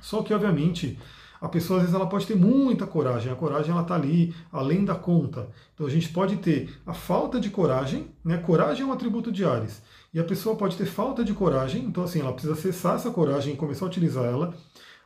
Só 0.00 0.22
que, 0.22 0.32
obviamente, 0.32 0.98
a 1.42 1.48
pessoa 1.48 1.78
às 1.78 1.82
vezes 1.82 1.94
ela 1.94 2.08
pode 2.08 2.26
ter 2.26 2.36
muita 2.36 2.86
coragem, 2.86 3.30
a 3.30 3.36
coragem 3.36 3.70
ela 3.70 3.82
está 3.82 3.96
ali 3.96 4.34
além 4.50 4.82
da 4.82 4.94
conta. 4.94 5.50
Então 5.74 5.86
a 5.86 5.90
gente 5.90 6.08
pode 6.08 6.36
ter 6.36 6.72
a 6.86 6.94
falta 6.94 7.38
de 7.38 7.50
coragem, 7.50 8.06
né? 8.24 8.38
Coragem 8.38 8.82
é 8.82 8.86
um 8.86 8.92
atributo 8.92 9.30
de 9.30 9.44
Ares. 9.44 9.82
E 10.12 10.20
a 10.20 10.24
pessoa 10.24 10.56
pode 10.56 10.76
ter 10.76 10.84
falta 10.84 11.24
de 11.24 11.32
coragem, 11.32 11.84
então 11.84 12.04
assim, 12.04 12.20
ela 12.20 12.32
precisa 12.32 12.52
acessar 12.52 12.96
essa 12.96 13.10
coragem 13.10 13.54
e 13.54 13.56
começar 13.56 13.86
a 13.86 13.88
utilizar 13.88 14.24
ela. 14.24 14.54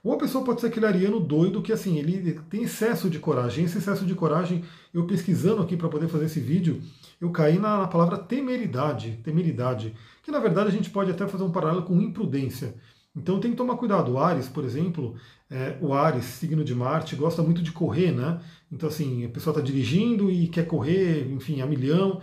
Ou 0.03 0.13
a 0.13 0.19
pessoa 0.19 0.45
pode 0.45 0.61
ser 0.61 0.69
aquele 0.69 0.87
ariano 0.87 1.21
doido 1.21 1.63
que 1.63 1.73
assim, 1.73 1.99
ele 1.99 2.41
tem 2.49 2.63
excesso 2.63 3.11
de 3.11 3.19
coragem. 3.19 3.65
Esse 3.65 3.79
excesso 3.79 4.05
de 4.05 4.15
coragem, 4.15 4.65
eu 4.93 5.07
pesquisando 5.07 5.63
aqui 5.63 5.77
para 5.77 5.89
poder 5.89 6.09
fazer 6.09 6.27
esse 6.27 6.41
vídeo, 6.41 6.81
eu 7.21 7.31
caí 7.31 7.59
na, 7.59 7.79
na, 7.79 7.87
palavra 7.87 8.19
temeridade, 8.19 9.19
temeridade, 9.23 9.95
que 10.23 10.31
na 10.31 10.39
verdade 10.39 10.69
a 10.69 10.73
gente 10.73 10.91
pode 10.91 11.11
até 11.11 11.27
fazer 11.27 11.45
um 11.45 11.51
paralelo 11.51 11.83
com 11.83 12.01
imprudência. 12.01 12.75
Então 13.17 13.41
tem 13.41 13.53
que 13.53 13.57
tomar 13.57 13.77
cuidado. 13.77 14.13
O 14.13 14.19
Ares, 14.19 14.49
por 14.49 14.65
exemplo, 14.65 15.15
é, 15.51 15.77
o 15.81 15.95
Ares, 15.95 16.25
signo 16.25 16.63
de 16.63 16.75
Marte, 16.75 17.17
gosta 17.17 17.43
muito 17.43 17.63
de 17.63 17.73
correr, 17.73 18.13
né? 18.13 18.41
Então 18.71 18.89
assim, 18.89 19.25
a 19.25 19.29
pessoa 19.29 19.53
está 19.53 19.65
dirigindo 19.65 20.31
e 20.31 20.49
quer 20.49 20.67
correr, 20.67 21.27
enfim, 21.33 21.61
a 21.63 21.67
milhão. 21.67 22.21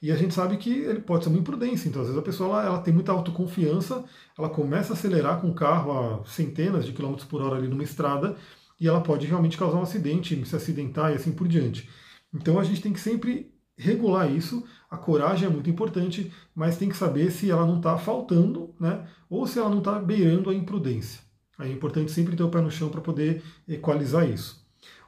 E 0.00 0.10
a 0.10 0.16
gente 0.16 0.34
sabe 0.34 0.56
que 0.56 0.70
ele 0.70 1.00
pode 1.00 1.24
ser 1.24 1.30
uma 1.30 1.38
imprudência. 1.38 1.88
Então, 1.88 2.02
às 2.02 2.08
vezes, 2.08 2.20
a 2.20 2.24
pessoa 2.24 2.48
ela, 2.48 2.66
ela, 2.66 2.78
tem 2.80 2.92
muita 2.94 3.12
autoconfiança, 3.12 4.04
ela 4.38 4.48
começa 4.48 4.92
a 4.92 4.96
acelerar 4.96 5.40
com 5.40 5.50
o 5.50 5.54
carro 5.54 5.92
a 5.92 6.24
centenas 6.24 6.84
de 6.84 6.92
quilômetros 6.92 7.26
por 7.28 7.42
hora 7.42 7.56
ali 7.56 7.68
numa 7.68 7.84
estrada 7.84 8.36
e 8.80 8.88
ela 8.88 9.00
pode 9.00 9.26
realmente 9.26 9.58
causar 9.58 9.78
um 9.78 9.82
acidente, 9.82 10.44
se 10.44 10.56
acidentar 10.56 11.12
e 11.12 11.14
assim 11.14 11.32
por 11.32 11.46
diante. 11.46 11.88
Então, 12.34 12.58
a 12.58 12.64
gente 12.64 12.80
tem 12.80 12.92
que 12.92 13.00
sempre 13.00 13.52
regular 13.76 14.30
isso. 14.30 14.64
A 14.90 14.96
coragem 14.96 15.46
é 15.46 15.50
muito 15.50 15.70
importante, 15.70 16.32
mas 16.54 16.76
tem 16.76 16.88
que 16.88 16.96
saber 16.96 17.30
se 17.30 17.50
ela 17.50 17.66
não 17.66 17.76
está 17.76 17.98
faltando, 17.98 18.74
né? 18.78 19.06
Ou 19.28 19.46
se 19.46 19.58
ela 19.58 19.70
não 19.70 19.78
está 19.78 19.98
beirando 19.98 20.50
a 20.50 20.54
imprudência. 20.54 21.20
Aí 21.58 21.70
é 21.70 21.74
importante 21.74 22.10
sempre 22.10 22.36
ter 22.36 22.42
o 22.42 22.50
pé 22.50 22.60
no 22.60 22.70
chão 22.70 22.88
para 22.88 23.00
poder 23.00 23.42
equalizar 23.68 24.28
isso. 24.28 24.61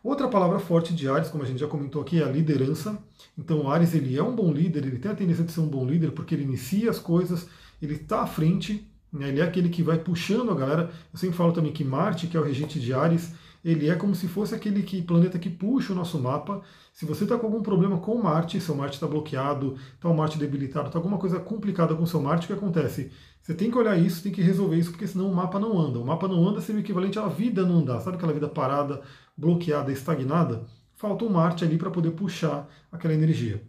Outra 0.04 0.28
palavra 0.28 0.58
forte 0.58 0.92
de 0.92 1.08
Ares, 1.08 1.30
como 1.30 1.42
a 1.42 1.46
gente 1.46 1.60
já 1.60 1.66
comentou 1.66 2.02
aqui, 2.02 2.20
é 2.20 2.24
a 2.24 2.28
liderança. 2.28 2.98
Então, 3.38 3.70
Ares 3.70 3.94
ele 3.94 4.18
é 4.18 4.22
um 4.22 4.36
bom 4.36 4.52
líder, 4.52 4.84
ele 4.84 4.98
tem 4.98 5.10
a 5.10 5.14
tendência 5.14 5.42
de 5.42 5.50
ser 5.50 5.60
um 5.60 5.66
bom 5.66 5.86
líder 5.86 6.12
porque 6.12 6.34
ele 6.34 6.42
inicia 6.42 6.90
as 6.90 6.98
coisas, 6.98 7.48
ele 7.80 7.94
está 7.94 8.20
à 8.20 8.26
frente, 8.26 8.86
né? 9.10 9.30
ele 9.30 9.40
é 9.40 9.42
aquele 9.42 9.70
que 9.70 9.82
vai 9.82 9.98
puxando 9.98 10.50
a 10.50 10.54
galera. 10.54 10.90
Eu 11.10 11.18
sempre 11.18 11.34
falo 11.34 11.54
também 11.54 11.72
que 11.72 11.82
Marte, 11.82 12.26
que 12.26 12.36
é 12.36 12.40
o 12.40 12.44
regente 12.44 12.78
de 12.78 12.92
Ares, 12.92 13.32
ele 13.64 13.88
é 13.88 13.94
como 13.94 14.14
se 14.14 14.28
fosse 14.28 14.54
aquele 14.54 14.82
que, 14.82 15.00
planeta 15.00 15.38
que 15.38 15.48
puxa 15.48 15.94
o 15.94 15.96
nosso 15.96 16.18
mapa. 16.18 16.60
Se 16.92 17.06
você 17.06 17.24
está 17.24 17.38
com 17.38 17.46
algum 17.46 17.62
problema 17.62 17.96
com 17.96 18.22
Marte, 18.22 18.60
seu 18.60 18.74
Marte 18.74 18.96
está 18.96 19.06
bloqueado, 19.06 19.74
está 19.94 20.10
o 20.10 20.14
Marte 20.14 20.36
debilitado, 20.36 20.88
está 20.88 20.98
alguma 20.98 21.16
coisa 21.16 21.40
complicada 21.40 21.94
com 21.94 22.04
seu 22.04 22.20
Marte, 22.20 22.44
o 22.44 22.48
que 22.48 22.52
acontece? 22.52 23.10
Você 23.44 23.52
tem 23.52 23.70
que 23.70 23.76
olhar 23.76 23.98
isso, 23.98 24.22
tem 24.22 24.32
que 24.32 24.40
resolver 24.40 24.76
isso, 24.76 24.90
porque 24.90 25.06
senão 25.06 25.30
o 25.30 25.34
mapa 25.34 25.60
não 25.60 25.78
anda. 25.78 25.98
O 25.98 26.04
mapa 26.04 26.26
não 26.26 26.48
anda 26.48 26.62
seria 26.62 26.80
o 26.80 26.82
equivalente 26.82 27.18
à 27.18 27.26
vida 27.26 27.62
não 27.62 27.80
andar. 27.80 28.00
Sabe 28.00 28.16
aquela 28.16 28.32
vida 28.32 28.48
parada, 28.48 29.02
bloqueada, 29.36 29.92
estagnada? 29.92 30.66
Falta 30.94 31.24
um 31.24 31.30
Marte 31.30 31.64
ali 31.64 31.76
para 31.76 31.90
poder 31.90 32.12
puxar 32.12 32.68
aquela 32.90 33.14
energia. 33.14 33.62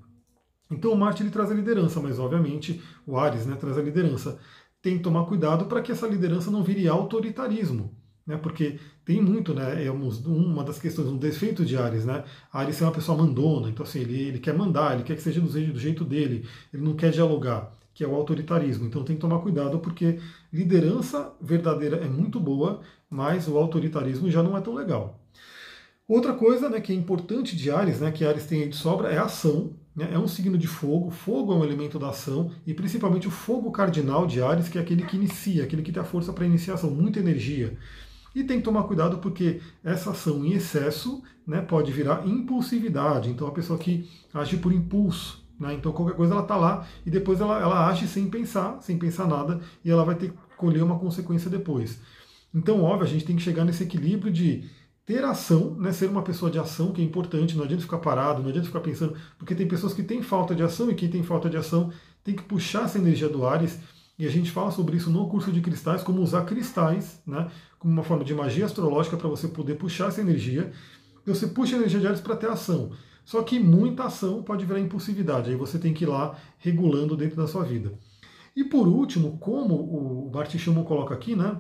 Então 0.69 0.91
o 0.91 0.97
Marte 0.97 1.23
ele 1.23 1.29
traz 1.29 1.51
a 1.51 1.55
liderança, 1.55 1.99
mas 1.99 2.19
obviamente 2.19 2.81
o 3.05 3.17
Ares 3.17 3.45
né, 3.45 3.55
traz 3.55 3.77
a 3.77 3.81
liderança. 3.81 4.39
Tem 4.81 4.97
que 4.97 5.03
tomar 5.03 5.25
cuidado 5.25 5.65
para 5.65 5.81
que 5.81 5.91
essa 5.91 6.07
liderança 6.07 6.51
não 6.51 6.63
vire 6.63 6.87
autoritarismo 6.87 7.95
né? 8.25 8.37
Porque 8.37 8.79
tem 9.05 9.21
muito, 9.21 9.53
né? 9.53 9.85
É 9.85 9.91
uma 9.91 10.63
das 10.63 10.79
questões, 10.79 11.07
um 11.07 11.17
defeito 11.17 11.63
de 11.65 11.77
Ares, 11.77 12.05
né? 12.05 12.23
Ares 12.51 12.81
é 12.81 12.85
uma 12.85 12.91
pessoa 12.91 13.17
mandona, 13.17 13.69
então 13.69 13.85
assim, 13.85 13.99
ele, 13.99 14.19
ele 14.29 14.39
quer 14.39 14.53
mandar, 14.53 14.93
ele 14.95 15.03
quer 15.03 15.15
que 15.15 15.21
seja 15.21 15.39
do 15.39 15.49
jeito, 15.49 15.73
do 15.73 15.79
jeito 15.79 16.03
dele, 16.03 16.47
ele 16.73 16.83
não 16.83 16.95
quer 16.95 17.11
dialogar, 17.11 17.71
que 17.93 18.03
é 18.03 18.07
o 18.07 18.15
autoritarismo. 18.15 18.85
Então 18.87 19.03
tem 19.03 19.15
que 19.15 19.21
tomar 19.21 19.39
cuidado 19.39 19.79
porque 19.79 20.19
liderança 20.51 21.33
verdadeira 21.41 21.97
é 21.97 22.07
muito 22.07 22.39
boa, 22.39 22.81
mas 23.09 23.47
o 23.47 23.57
autoritarismo 23.57 24.29
já 24.31 24.41
não 24.41 24.57
é 24.57 24.61
tão 24.61 24.73
legal. 24.73 25.19
Outra 26.07 26.33
coisa 26.33 26.69
né, 26.69 26.79
que 26.79 26.91
é 26.91 26.95
importante 26.95 27.55
de 27.55 27.71
Ares, 27.71 27.99
né, 27.99 28.11
que 28.11 28.23
Ares 28.23 28.45
tem 28.45 28.61
aí 28.61 28.69
de 28.69 28.75
sobra, 28.75 29.09
é 29.09 29.17
ação. 29.17 29.73
Né? 29.95 30.09
É 30.11 30.19
um 30.19 30.27
signo 30.27 30.57
de 30.57 30.67
fogo, 30.67 31.09
fogo 31.09 31.53
é 31.53 31.55
um 31.55 31.63
elemento 31.63 31.97
da 31.97 32.09
ação, 32.09 32.51
e 32.65 32.73
principalmente 32.73 33.27
o 33.27 33.31
fogo 33.31 33.71
cardinal 33.71 34.27
de 34.27 34.41
Ares, 34.41 34.69
que 34.69 34.77
é 34.77 34.81
aquele 34.81 35.03
que 35.03 35.15
inicia, 35.15 35.63
aquele 35.63 35.81
que 35.81 35.91
tem 35.91 36.01
a 36.01 36.05
força 36.05 36.31
para 36.31 36.45
iniciação, 36.45 36.91
muita 36.91 37.19
energia. 37.19 37.77
E 38.35 38.43
tem 38.43 38.57
que 38.57 38.65
tomar 38.65 38.83
cuidado 38.83 39.17
porque 39.19 39.61
essa 39.83 40.11
ação 40.11 40.45
em 40.45 40.51
excesso 40.51 41.23
né, 41.47 41.61
pode 41.61 41.91
virar 41.91 42.27
impulsividade. 42.27 43.29
Então 43.29 43.47
a 43.47 43.51
pessoa 43.51 43.79
que 43.79 44.09
age 44.33 44.57
por 44.57 44.73
impulso. 44.73 45.43
Né, 45.57 45.73
então 45.73 45.93
qualquer 45.93 46.17
coisa 46.17 46.33
ela 46.33 46.41
está 46.41 46.57
lá 46.57 46.85
e 47.05 47.09
depois 47.09 47.39
ela, 47.39 47.61
ela 47.61 47.87
age 47.87 48.09
sem 48.09 48.29
pensar, 48.29 48.81
sem 48.81 48.97
pensar 48.97 49.25
nada, 49.25 49.61
e 49.85 49.89
ela 49.89 50.03
vai 50.03 50.15
ter 50.15 50.31
que 50.31 50.37
colher 50.57 50.83
uma 50.83 50.99
consequência 50.99 51.49
depois. 51.49 52.01
Então, 52.53 52.83
óbvio, 52.83 53.05
a 53.05 53.09
gente 53.09 53.25
tem 53.25 53.35
que 53.35 53.41
chegar 53.41 53.65
nesse 53.65 53.83
equilíbrio 53.83 54.31
de 54.31 54.69
ter 55.05 55.23
ação, 55.23 55.75
né, 55.75 55.91
ser 55.91 56.09
uma 56.09 56.23
pessoa 56.23 56.49
de 56.49 56.57
ação, 56.57 56.91
que 56.91 57.01
é 57.01 57.05
importante, 57.05 57.55
não 57.55 57.63
adianta 57.63 57.83
ficar 57.83 57.99
parado, 57.99 58.41
não 58.41 58.49
adianta 58.49 58.67
ficar 58.67 58.79
pensando, 58.79 59.15
porque 59.37 59.53
tem 59.53 59.67
pessoas 59.67 59.93
que 59.93 60.01
têm 60.01 60.23
falta 60.23 60.55
de 60.55 60.63
ação 60.63 60.89
e 60.89 60.95
quem 60.95 61.09
tem 61.09 61.21
falta 61.21 61.49
de 61.49 61.57
ação 61.57 61.91
tem 62.23 62.35
que 62.35 62.41
puxar 62.41 62.85
essa 62.85 62.97
energia 62.97 63.29
do 63.29 63.45
Ares, 63.45 63.79
e 64.17 64.25
a 64.25 64.31
gente 64.31 64.49
fala 64.49 64.71
sobre 64.71 64.97
isso 64.97 65.11
no 65.11 65.29
curso 65.29 65.51
de 65.51 65.61
cristais, 65.61 66.01
como 66.01 66.21
usar 66.21 66.45
cristais, 66.45 67.21
né, 67.27 67.49
como 67.77 67.93
uma 67.93 68.03
forma 68.03 68.23
de 68.23 68.33
magia 68.33 68.65
astrológica 68.65 69.15
para 69.15 69.27
você 69.27 69.47
poder 69.47 69.75
puxar 69.75 70.07
essa 70.07 70.21
energia. 70.21 70.71
Você 71.25 71.47
puxa 71.47 71.75
a 71.75 71.79
energia 71.79 71.99
de 71.99 72.07
Ares 72.07 72.21
para 72.21 72.35
ter 72.35 72.49
ação. 72.49 72.91
Só 73.25 73.41
que 73.41 73.59
muita 73.59 74.05
ação 74.05 74.41
pode 74.41 74.65
virar 74.65 74.79
impulsividade, 74.79 75.49
aí 75.49 75.55
você 75.55 75.77
tem 75.77 75.93
que 75.93 76.03
ir 76.03 76.07
lá 76.07 76.35
regulando 76.59 77.17
dentro 77.17 77.35
da 77.35 77.47
sua 77.47 77.63
vida. 77.63 77.93
E 78.55 78.63
por 78.63 78.87
último, 78.87 79.37
como 79.37 79.75
o 79.75 80.29
Bart 80.29 80.55
Schumann 80.55 80.85
coloca 80.85 81.13
aqui, 81.13 81.35
né, 81.35 81.57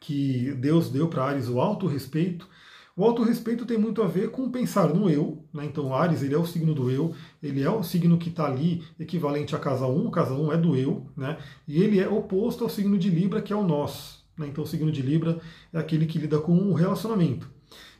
que 0.00 0.52
Deus 0.54 0.90
deu 0.90 1.08
para 1.08 1.24
Ares 1.24 1.48
o 1.48 1.60
autorrespeito, 1.60 2.48
o 2.96 3.04
autorrespeito 3.04 3.66
tem 3.66 3.76
muito 3.76 4.02
a 4.02 4.06
ver 4.06 4.30
com 4.30 4.50
pensar 4.50 4.88
no 4.88 5.10
eu, 5.10 5.44
né? 5.52 5.66
então 5.66 5.94
Ares 5.94 6.22
ele 6.22 6.34
é 6.34 6.38
o 6.38 6.46
signo 6.46 6.74
do 6.74 6.90
eu, 6.90 7.14
ele 7.42 7.62
é 7.62 7.68
o 7.68 7.82
signo 7.82 8.16
que 8.16 8.30
está 8.30 8.46
ali 8.46 8.82
equivalente 8.98 9.54
a 9.54 9.58
casa 9.58 9.86
1, 9.86 10.10
casa 10.10 10.32
1 10.32 10.52
é 10.52 10.56
do 10.56 10.74
eu, 10.74 11.06
né? 11.14 11.36
e 11.68 11.82
ele 11.82 12.00
é 12.00 12.08
oposto 12.08 12.64
ao 12.64 12.70
signo 12.70 12.96
de 12.96 13.10
Libra, 13.10 13.42
que 13.42 13.52
é 13.52 13.56
o 13.56 13.62
nós. 13.62 14.24
Né? 14.34 14.46
Então 14.46 14.64
o 14.64 14.66
signo 14.66 14.90
de 14.90 15.02
Libra 15.02 15.38
é 15.74 15.78
aquele 15.78 16.06
que 16.06 16.18
lida 16.18 16.38
com 16.38 16.56
o 16.56 16.72
relacionamento. 16.72 17.50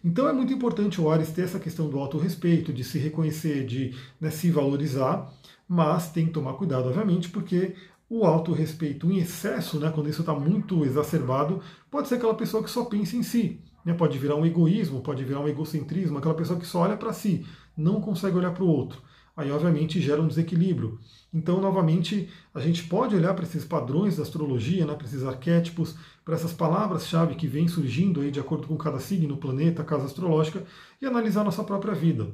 Então 0.02 0.26
é 0.28 0.32
muito 0.32 0.54
importante 0.54 0.98
o 0.98 1.10
Ares 1.10 1.30
ter 1.30 1.42
essa 1.42 1.60
questão 1.60 1.90
do 1.90 1.98
autorrespeito, 1.98 2.72
de 2.72 2.82
se 2.82 2.98
reconhecer, 2.98 3.66
de 3.66 3.94
né, 4.18 4.30
se 4.30 4.50
valorizar, 4.50 5.30
mas 5.68 6.10
tem 6.10 6.24
que 6.24 6.32
tomar 6.32 6.54
cuidado, 6.54 6.88
obviamente, 6.88 7.28
porque 7.28 7.74
o 8.08 8.24
autorrespeito 8.24 9.10
em 9.10 9.18
excesso, 9.18 9.78
né, 9.80 9.90
quando 9.92 10.08
isso 10.08 10.20
está 10.20 10.32
muito 10.32 10.84
exacerbado, 10.84 11.60
pode 11.90 12.08
ser 12.08 12.16
aquela 12.16 12.34
pessoa 12.34 12.62
que 12.62 12.70
só 12.70 12.84
pensa 12.84 13.16
em 13.16 13.22
si. 13.22 13.60
Né? 13.84 13.94
Pode 13.94 14.18
virar 14.18 14.36
um 14.36 14.46
egoísmo, 14.46 15.00
pode 15.00 15.24
virar 15.24 15.40
um 15.40 15.48
egocentrismo, 15.48 16.18
aquela 16.18 16.34
pessoa 16.34 16.58
que 16.58 16.66
só 16.66 16.80
olha 16.80 16.96
para 16.96 17.12
si, 17.12 17.44
não 17.76 18.00
consegue 18.00 18.36
olhar 18.36 18.52
para 18.52 18.64
o 18.64 18.68
outro. 18.68 19.00
Aí, 19.36 19.50
obviamente, 19.50 20.00
gera 20.00 20.22
um 20.22 20.28
desequilíbrio. 20.28 20.98
Então, 21.32 21.60
novamente, 21.60 22.30
a 22.54 22.60
gente 22.60 22.84
pode 22.84 23.14
olhar 23.14 23.34
para 23.34 23.44
esses 23.44 23.66
padrões 23.66 24.16
da 24.16 24.22
astrologia, 24.22 24.86
né, 24.86 24.94
para 24.94 25.06
esses 25.06 25.22
arquétipos, 25.24 25.94
para 26.24 26.34
essas 26.34 26.54
palavras-chave 26.54 27.34
que 27.34 27.46
vêm 27.46 27.68
surgindo 27.68 28.22
aí 28.22 28.30
de 28.30 28.40
acordo 28.40 28.66
com 28.66 28.76
cada 28.76 28.98
signo, 28.98 29.36
planeta, 29.36 29.84
casa 29.84 30.06
astrológica, 30.06 30.64
e 31.02 31.04
analisar 31.04 31.44
nossa 31.44 31.62
própria 31.62 31.92
vida. 31.94 32.28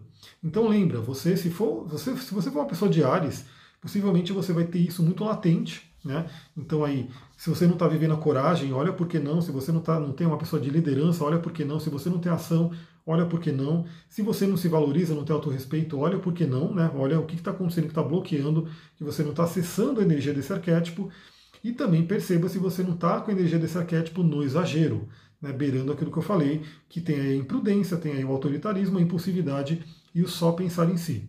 Então, 0.45 0.69
lembra, 0.69 1.01
você 1.01 1.37
se 1.37 1.51
for, 1.51 1.89
você, 1.89 2.17
se 2.17 2.33
você 2.33 2.51
for 2.53 2.61
uma 2.61 2.69
pessoa 2.69 2.91
de 2.91 3.03
Ares, 3.03 3.47
possivelmente 3.83 4.33
você 4.33 4.53
vai 4.53 4.65
ter 4.65 4.79
isso 4.79 5.03
muito 5.03 5.25
latente, 5.25 5.93
né? 6.05 6.31
Então 6.57 6.85
aí, 6.85 7.11
se 7.37 7.51
você 7.51 7.67
não 7.67 7.75
está 7.75 7.89
vivendo 7.89 8.15
a 8.15 8.17
coragem, 8.17 8.73
olha 8.73 8.93
por 8.93 9.09
que 9.09 9.19
não. 9.19 9.43
Se 9.43 9.51
você 9.51 9.73
não, 9.73 9.81
tá, 9.81 9.99
não 9.99 10.13
tem 10.13 10.27
uma 10.27 10.39
pessoa 10.39 10.63
de 10.63 10.71
liderança, 10.71 11.25
olha 11.25 11.39
por 11.39 11.53
que 11.53 11.65
não. 11.65 11.81
Se 11.81 11.91
você 11.91 12.09
não 12.09 12.19
tem 12.19 12.31
ação, 12.31 12.71
olha 13.05 13.27
por 13.27 13.41
que 13.41 13.51
não. 13.51 13.85
Se 14.09 14.23
você 14.23 14.47
não 14.47 14.57
se 14.57 14.69
valoriza, 14.69 15.15
não 15.15 15.25
tem 15.25 15.35
autorrespeito, 15.35 15.99
olha 15.99 16.19
por 16.19 16.33
que 16.33 16.47
não. 16.47 16.73
Né? 16.73 16.91
Olha 16.95 17.19
o 17.19 17.27
que 17.27 17.35
está 17.35 17.51
acontecendo, 17.51 17.85
que 17.85 17.91
está 17.91 18.03
bloqueando, 18.03 18.69
que 18.97 19.05
você 19.05 19.23
não 19.23 19.31
está 19.31 19.45
acessando 19.45 20.01
a 20.01 20.05
energia 20.05 20.33
desse 20.33 20.53
arquétipo. 20.53 21.11
E 21.63 21.73
também 21.73 22.07
perceba 22.07 22.49
se 22.49 22.59
você 22.59 22.83
não 22.83 22.95
está 22.95 23.21
com 23.21 23.31
a 23.31 23.35
energia 23.35 23.59
desse 23.59 23.79
arquétipo 23.79 24.23
no 24.23 24.43
exagero, 24.43 25.09
né? 25.41 25.53
beirando 25.53 25.93
aquilo 25.93 26.11
que 26.11 26.19
eu 26.19 26.23
falei, 26.23 26.63
que 26.89 27.01
tem 27.01 27.21
aí 27.21 27.33
a 27.33 27.37
imprudência, 27.37 27.97
tem 27.97 28.13
aí 28.13 28.25
o 28.25 28.31
autoritarismo, 28.31 28.99
a 28.99 29.03
impulsividade 29.03 29.85
e 30.15 30.23
o 30.23 30.29
só 30.29 30.53
pensar 30.53 30.91
em 30.91 30.97
si. 30.97 31.29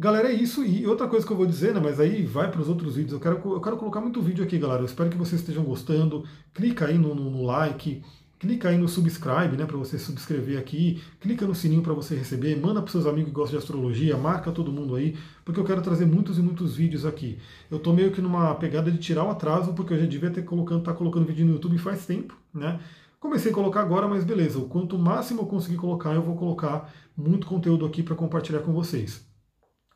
Galera, 0.00 0.28
é 0.30 0.32
isso. 0.32 0.64
E 0.64 0.86
outra 0.86 1.08
coisa 1.08 1.26
que 1.26 1.32
eu 1.32 1.36
vou 1.36 1.44
dizer, 1.46 1.74
né, 1.74 1.80
mas 1.82 1.98
aí 1.98 2.22
vai 2.24 2.48
para 2.50 2.60
os 2.60 2.68
outros 2.68 2.94
vídeos. 2.94 3.14
Eu 3.14 3.20
quero, 3.20 3.54
eu 3.54 3.60
quero 3.60 3.76
colocar 3.76 4.00
muito 4.00 4.22
vídeo 4.22 4.44
aqui, 4.44 4.56
galera. 4.56 4.80
Eu 4.80 4.86
espero 4.86 5.10
que 5.10 5.16
vocês 5.16 5.40
estejam 5.40 5.64
gostando. 5.64 6.24
Clica 6.54 6.86
aí 6.86 6.96
no, 6.96 7.16
no, 7.16 7.28
no 7.28 7.44
like, 7.44 8.00
clica 8.38 8.68
aí 8.68 8.78
no 8.78 8.86
subscribe, 8.86 9.56
né, 9.56 9.66
para 9.66 9.76
você 9.76 9.98
subscrever 9.98 10.56
aqui. 10.56 11.02
Clica 11.18 11.44
no 11.44 11.54
sininho 11.54 11.82
para 11.82 11.92
você 11.94 12.14
receber. 12.14 12.56
Manda 12.56 12.80
para 12.80 12.92
seus 12.92 13.06
amigos 13.06 13.30
que 13.30 13.34
gostam 13.34 13.58
de 13.58 13.64
astrologia. 13.64 14.16
Marca 14.16 14.52
todo 14.52 14.70
mundo 14.70 14.94
aí, 14.94 15.16
porque 15.44 15.58
eu 15.58 15.64
quero 15.64 15.82
trazer 15.82 16.06
muitos 16.06 16.38
e 16.38 16.42
muitos 16.42 16.76
vídeos 16.76 17.04
aqui. 17.04 17.36
Eu 17.68 17.80
tô 17.80 17.92
meio 17.92 18.12
que 18.12 18.20
numa 18.20 18.54
pegada 18.54 18.92
de 18.92 18.98
tirar 18.98 19.24
o 19.24 19.30
atraso, 19.30 19.74
porque 19.74 19.94
eu 19.94 19.98
já 19.98 20.06
devia 20.06 20.30
ter 20.30 20.42
colocando, 20.42 20.84
tá 20.84 20.94
colocando 20.94 21.26
vídeo 21.26 21.44
no 21.44 21.54
YouTube 21.54 21.76
faz 21.78 22.06
tempo, 22.06 22.36
né? 22.54 22.78
Comecei 23.18 23.50
a 23.50 23.54
colocar 23.54 23.80
agora, 23.80 24.06
mas 24.06 24.22
beleza. 24.22 24.60
O 24.60 24.68
quanto 24.68 24.96
máximo 24.96 25.42
eu 25.42 25.46
conseguir 25.46 25.76
colocar, 25.76 26.14
eu 26.14 26.22
vou 26.22 26.36
colocar 26.36 26.94
muito 27.16 27.48
conteúdo 27.48 27.84
aqui 27.84 28.00
para 28.00 28.14
compartilhar 28.14 28.60
com 28.60 28.72
vocês. 28.72 29.27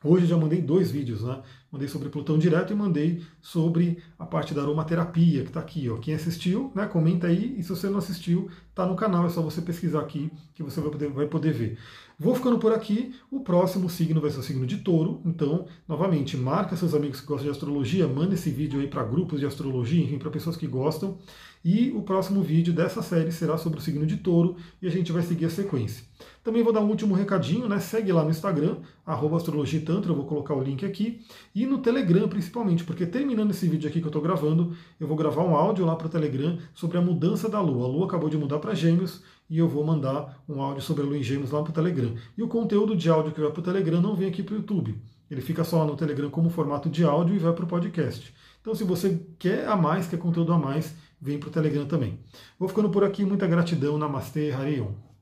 Hoje 0.03 0.25
já 0.25 0.35
mandei 0.35 0.61
dois 0.61 0.91
vídeos, 0.91 1.23
né? 1.23 1.41
Mandei 1.71 1.87
sobre 1.87 2.09
Plutão 2.09 2.37
direto 2.37 2.73
e 2.73 2.75
mandei 2.75 3.23
sobre 3.41 3.97
a 4.19 4.25
parte 4.25 4.53
da 4.53 4.61
aromaterapia, 4.61 5.43
que 5.43 5.47
está 5.47 5.61
aqui. 5.61 5.89
Ó. 5.89 5.97
Quem 5.97 6.13
assistiu, 6.13 6.71
né, 6.75 6.85
comenta 6.85 7.27
aí. 7.27 7.55
E 7.57 7.63
se 7.63 7.69
você 7.69 7.89
não 7.89 7.97
assistiu, 7.97 8.49
está 8.69 8.85
no 8.85 8.95
canal, 8.95 9.25
é 9.25 9.29
só 9.29 9.41
você 9.41 9.61
pesquisar 9.61 10.01
aqui 10.01 10.29
que 10.53 10.61
você 10.61 10.81
vai 10.81 10.91
poder, 10.91 11.09
vai 11.09 11.25
poder 11.25 11.53
ver. 11.53 11.77
Vou 12.19 12.35
ficando 12.35 12.59
por 12.59 12.73
aqui. 12.73 13.15
O 13.31 13.39
próximo 13.39 13.89
signo 13.89 14.21
vai 14.21 14.29
ser 14.29 14.39
o 14.39 14.43
signo 14.43 14.67
de 14.67 14.77
touro. 14.77 15.21
Então, 15.25 15.65
novamente, 15.87 16.35
marca 16.35 16.75
seus 16.75 16.93
amigos 16.93 17.21
que 17.21 17.25
gostam 17.25 17.45
de 17.45 17.51
astrologia, 17.51 18.07
manda 18.07 18.35
esse 18.35 18.49
vídeo 18.49 18.81
aí 18.81 18.87
para 18.87 19.03
grupos 19.03 19.39
de 19.39 19.45
astrologia, 19.45 20.03
enfim, 20.03 20.19
para 20.19 20.29
pessoas 20.29 20.57
que 20.57 20.67
gostam. 20.67 21.17
E 21.65 21.91
o 21.91 22.01
próximo 22.01 22.43
vídeo 22.43 22.73
dessa 22.73 23.01
série 23.01 23.31
será 23.31 23.57
sobre 23.57 23.79
o 23.79 23.81
signo 23.81 24.05
de 24.05 24.17
touro 24.17 24.57
e 24.81 24.87
a 24.87 24.91
gente 24.91 25.13
vai 25.13 25.23
seguir 25.23 25.45
a 25.45 25.49
sequência. 25.49 26.03
Também 26.43 26.61
vou 26.61 26.73
dar 26.73 26.81
um 26.81 26.89
último 26.89 27.15
recadinho, 27.15 27.69
né? 27.69 27.79
Segue 27.79 28.11
lá 28.11 28.23
no 28.23 28.29
Instagram, 28.29 28.77
astrologitantra, 29.05 30.11
eu 30.11 30.15
vou 30.15 30.25
colocar 30.25 30.53
o 30.53 30.61
link 30.61 30.85
aqui. 30.85 31.21
E 31.55 31.65
no 31.65 31.77
Telegram, 31.77 32.27
principalmente, 32.27 32.83
porque 32.83 33.05
terminando 33.05 33.51
esse 33.51 33.65
vídeo 33.65 33.89
aqui 33.89 33.99
que 33.99 34.05
eu 34.05 34.09
estou 34.09 34.21
gravando, 34.21 34.75
eu 34.99 35.07
vou 35.07 35.15
gravar 35.15 35.43
um 35.43 35.55
áudio 35.55 35.85
lá 35.85 35.95
para 35.95 36.07
o 36.07 36.09
Telegram 36.09 36.57
sobre 36.73 36.97
a 36.97 37.01
mudança 37.01 37.47
da 37.47 37.61
Lua. 37.61 37.85
A 37.85 37.87
Lua 37.87 38.05
acabou 38.05 38.29
de 38.29 38.37
mudar 38.37 38.59
para 38.59 38.75
Gêmeos 38.75 39.23
e 39.49 39.57
eu 39.57 39.69
vou 39.69 39.85
mandar 39.85 40.43
um 40.47 40.61
áudio 40.61 40.81
sobre 40.81 41.03
a 41.03 41.05
Lua 41.05 41.17
em 41.17 41.23
Gêmeos 41.23 41.51
lá 41.51 41.61
para 41.61 41.71
o 41.71 41.73
Telegram. 41.73 42.13
E 42.37 42.43
o 42.43 42.47
conteúdo 42.49 42.93
de 42.93 43.09
áudio 43.09 43.31
que 43.31 43.39
vai 43.39 43.49
para 43.49 43.61
o 43.61 43.63
Telegram 43.63 44.01
não 44.01 44.13
vem 44.13 44.27
aqui 44.27 44.43
para 44.43 44.55
o 44.55 44.57
YouTube. 44.57 45.01
Ele 45.31 45.41
fica 45.41 45.63
só 45.63 45.79
lá 45.79 45.85
no 45.85 45.95
Telegram 45.95 46.29
como 46.29 46.49
formato 46.49 46.89
de 46.89 47.05
áudio 47.05 47.35
e 47.35 47.39
vai 47.39 47.53
para 47.53 47.63
o 47.63 47.67
podcast. 47.67 48.33
Então, 48.61 48.75
se 48.75 48.83
você 48.83 49.25
quer 49.39 49.65
a 49.67 49.75
mais, 49.75 50.07
quer 50.07 50.17
conteúdo 50.17 50.51
a 50.53 50.57
mais, 50.57 50.93
vem 51.19 51.39
para 51.39 51.49
o 51.49 51.51
Telegram 51.51 51.85
também. 51.85 52.19
Vou 52.59 52.67
ficando 52.67 52.89
por 52.89 53.03
aqui. 53.03 53.25
Muita 53.25 53.47
gratidão. 53.47 53.97
Namastê, 53.97 54.51
Harion. 54.51 55.12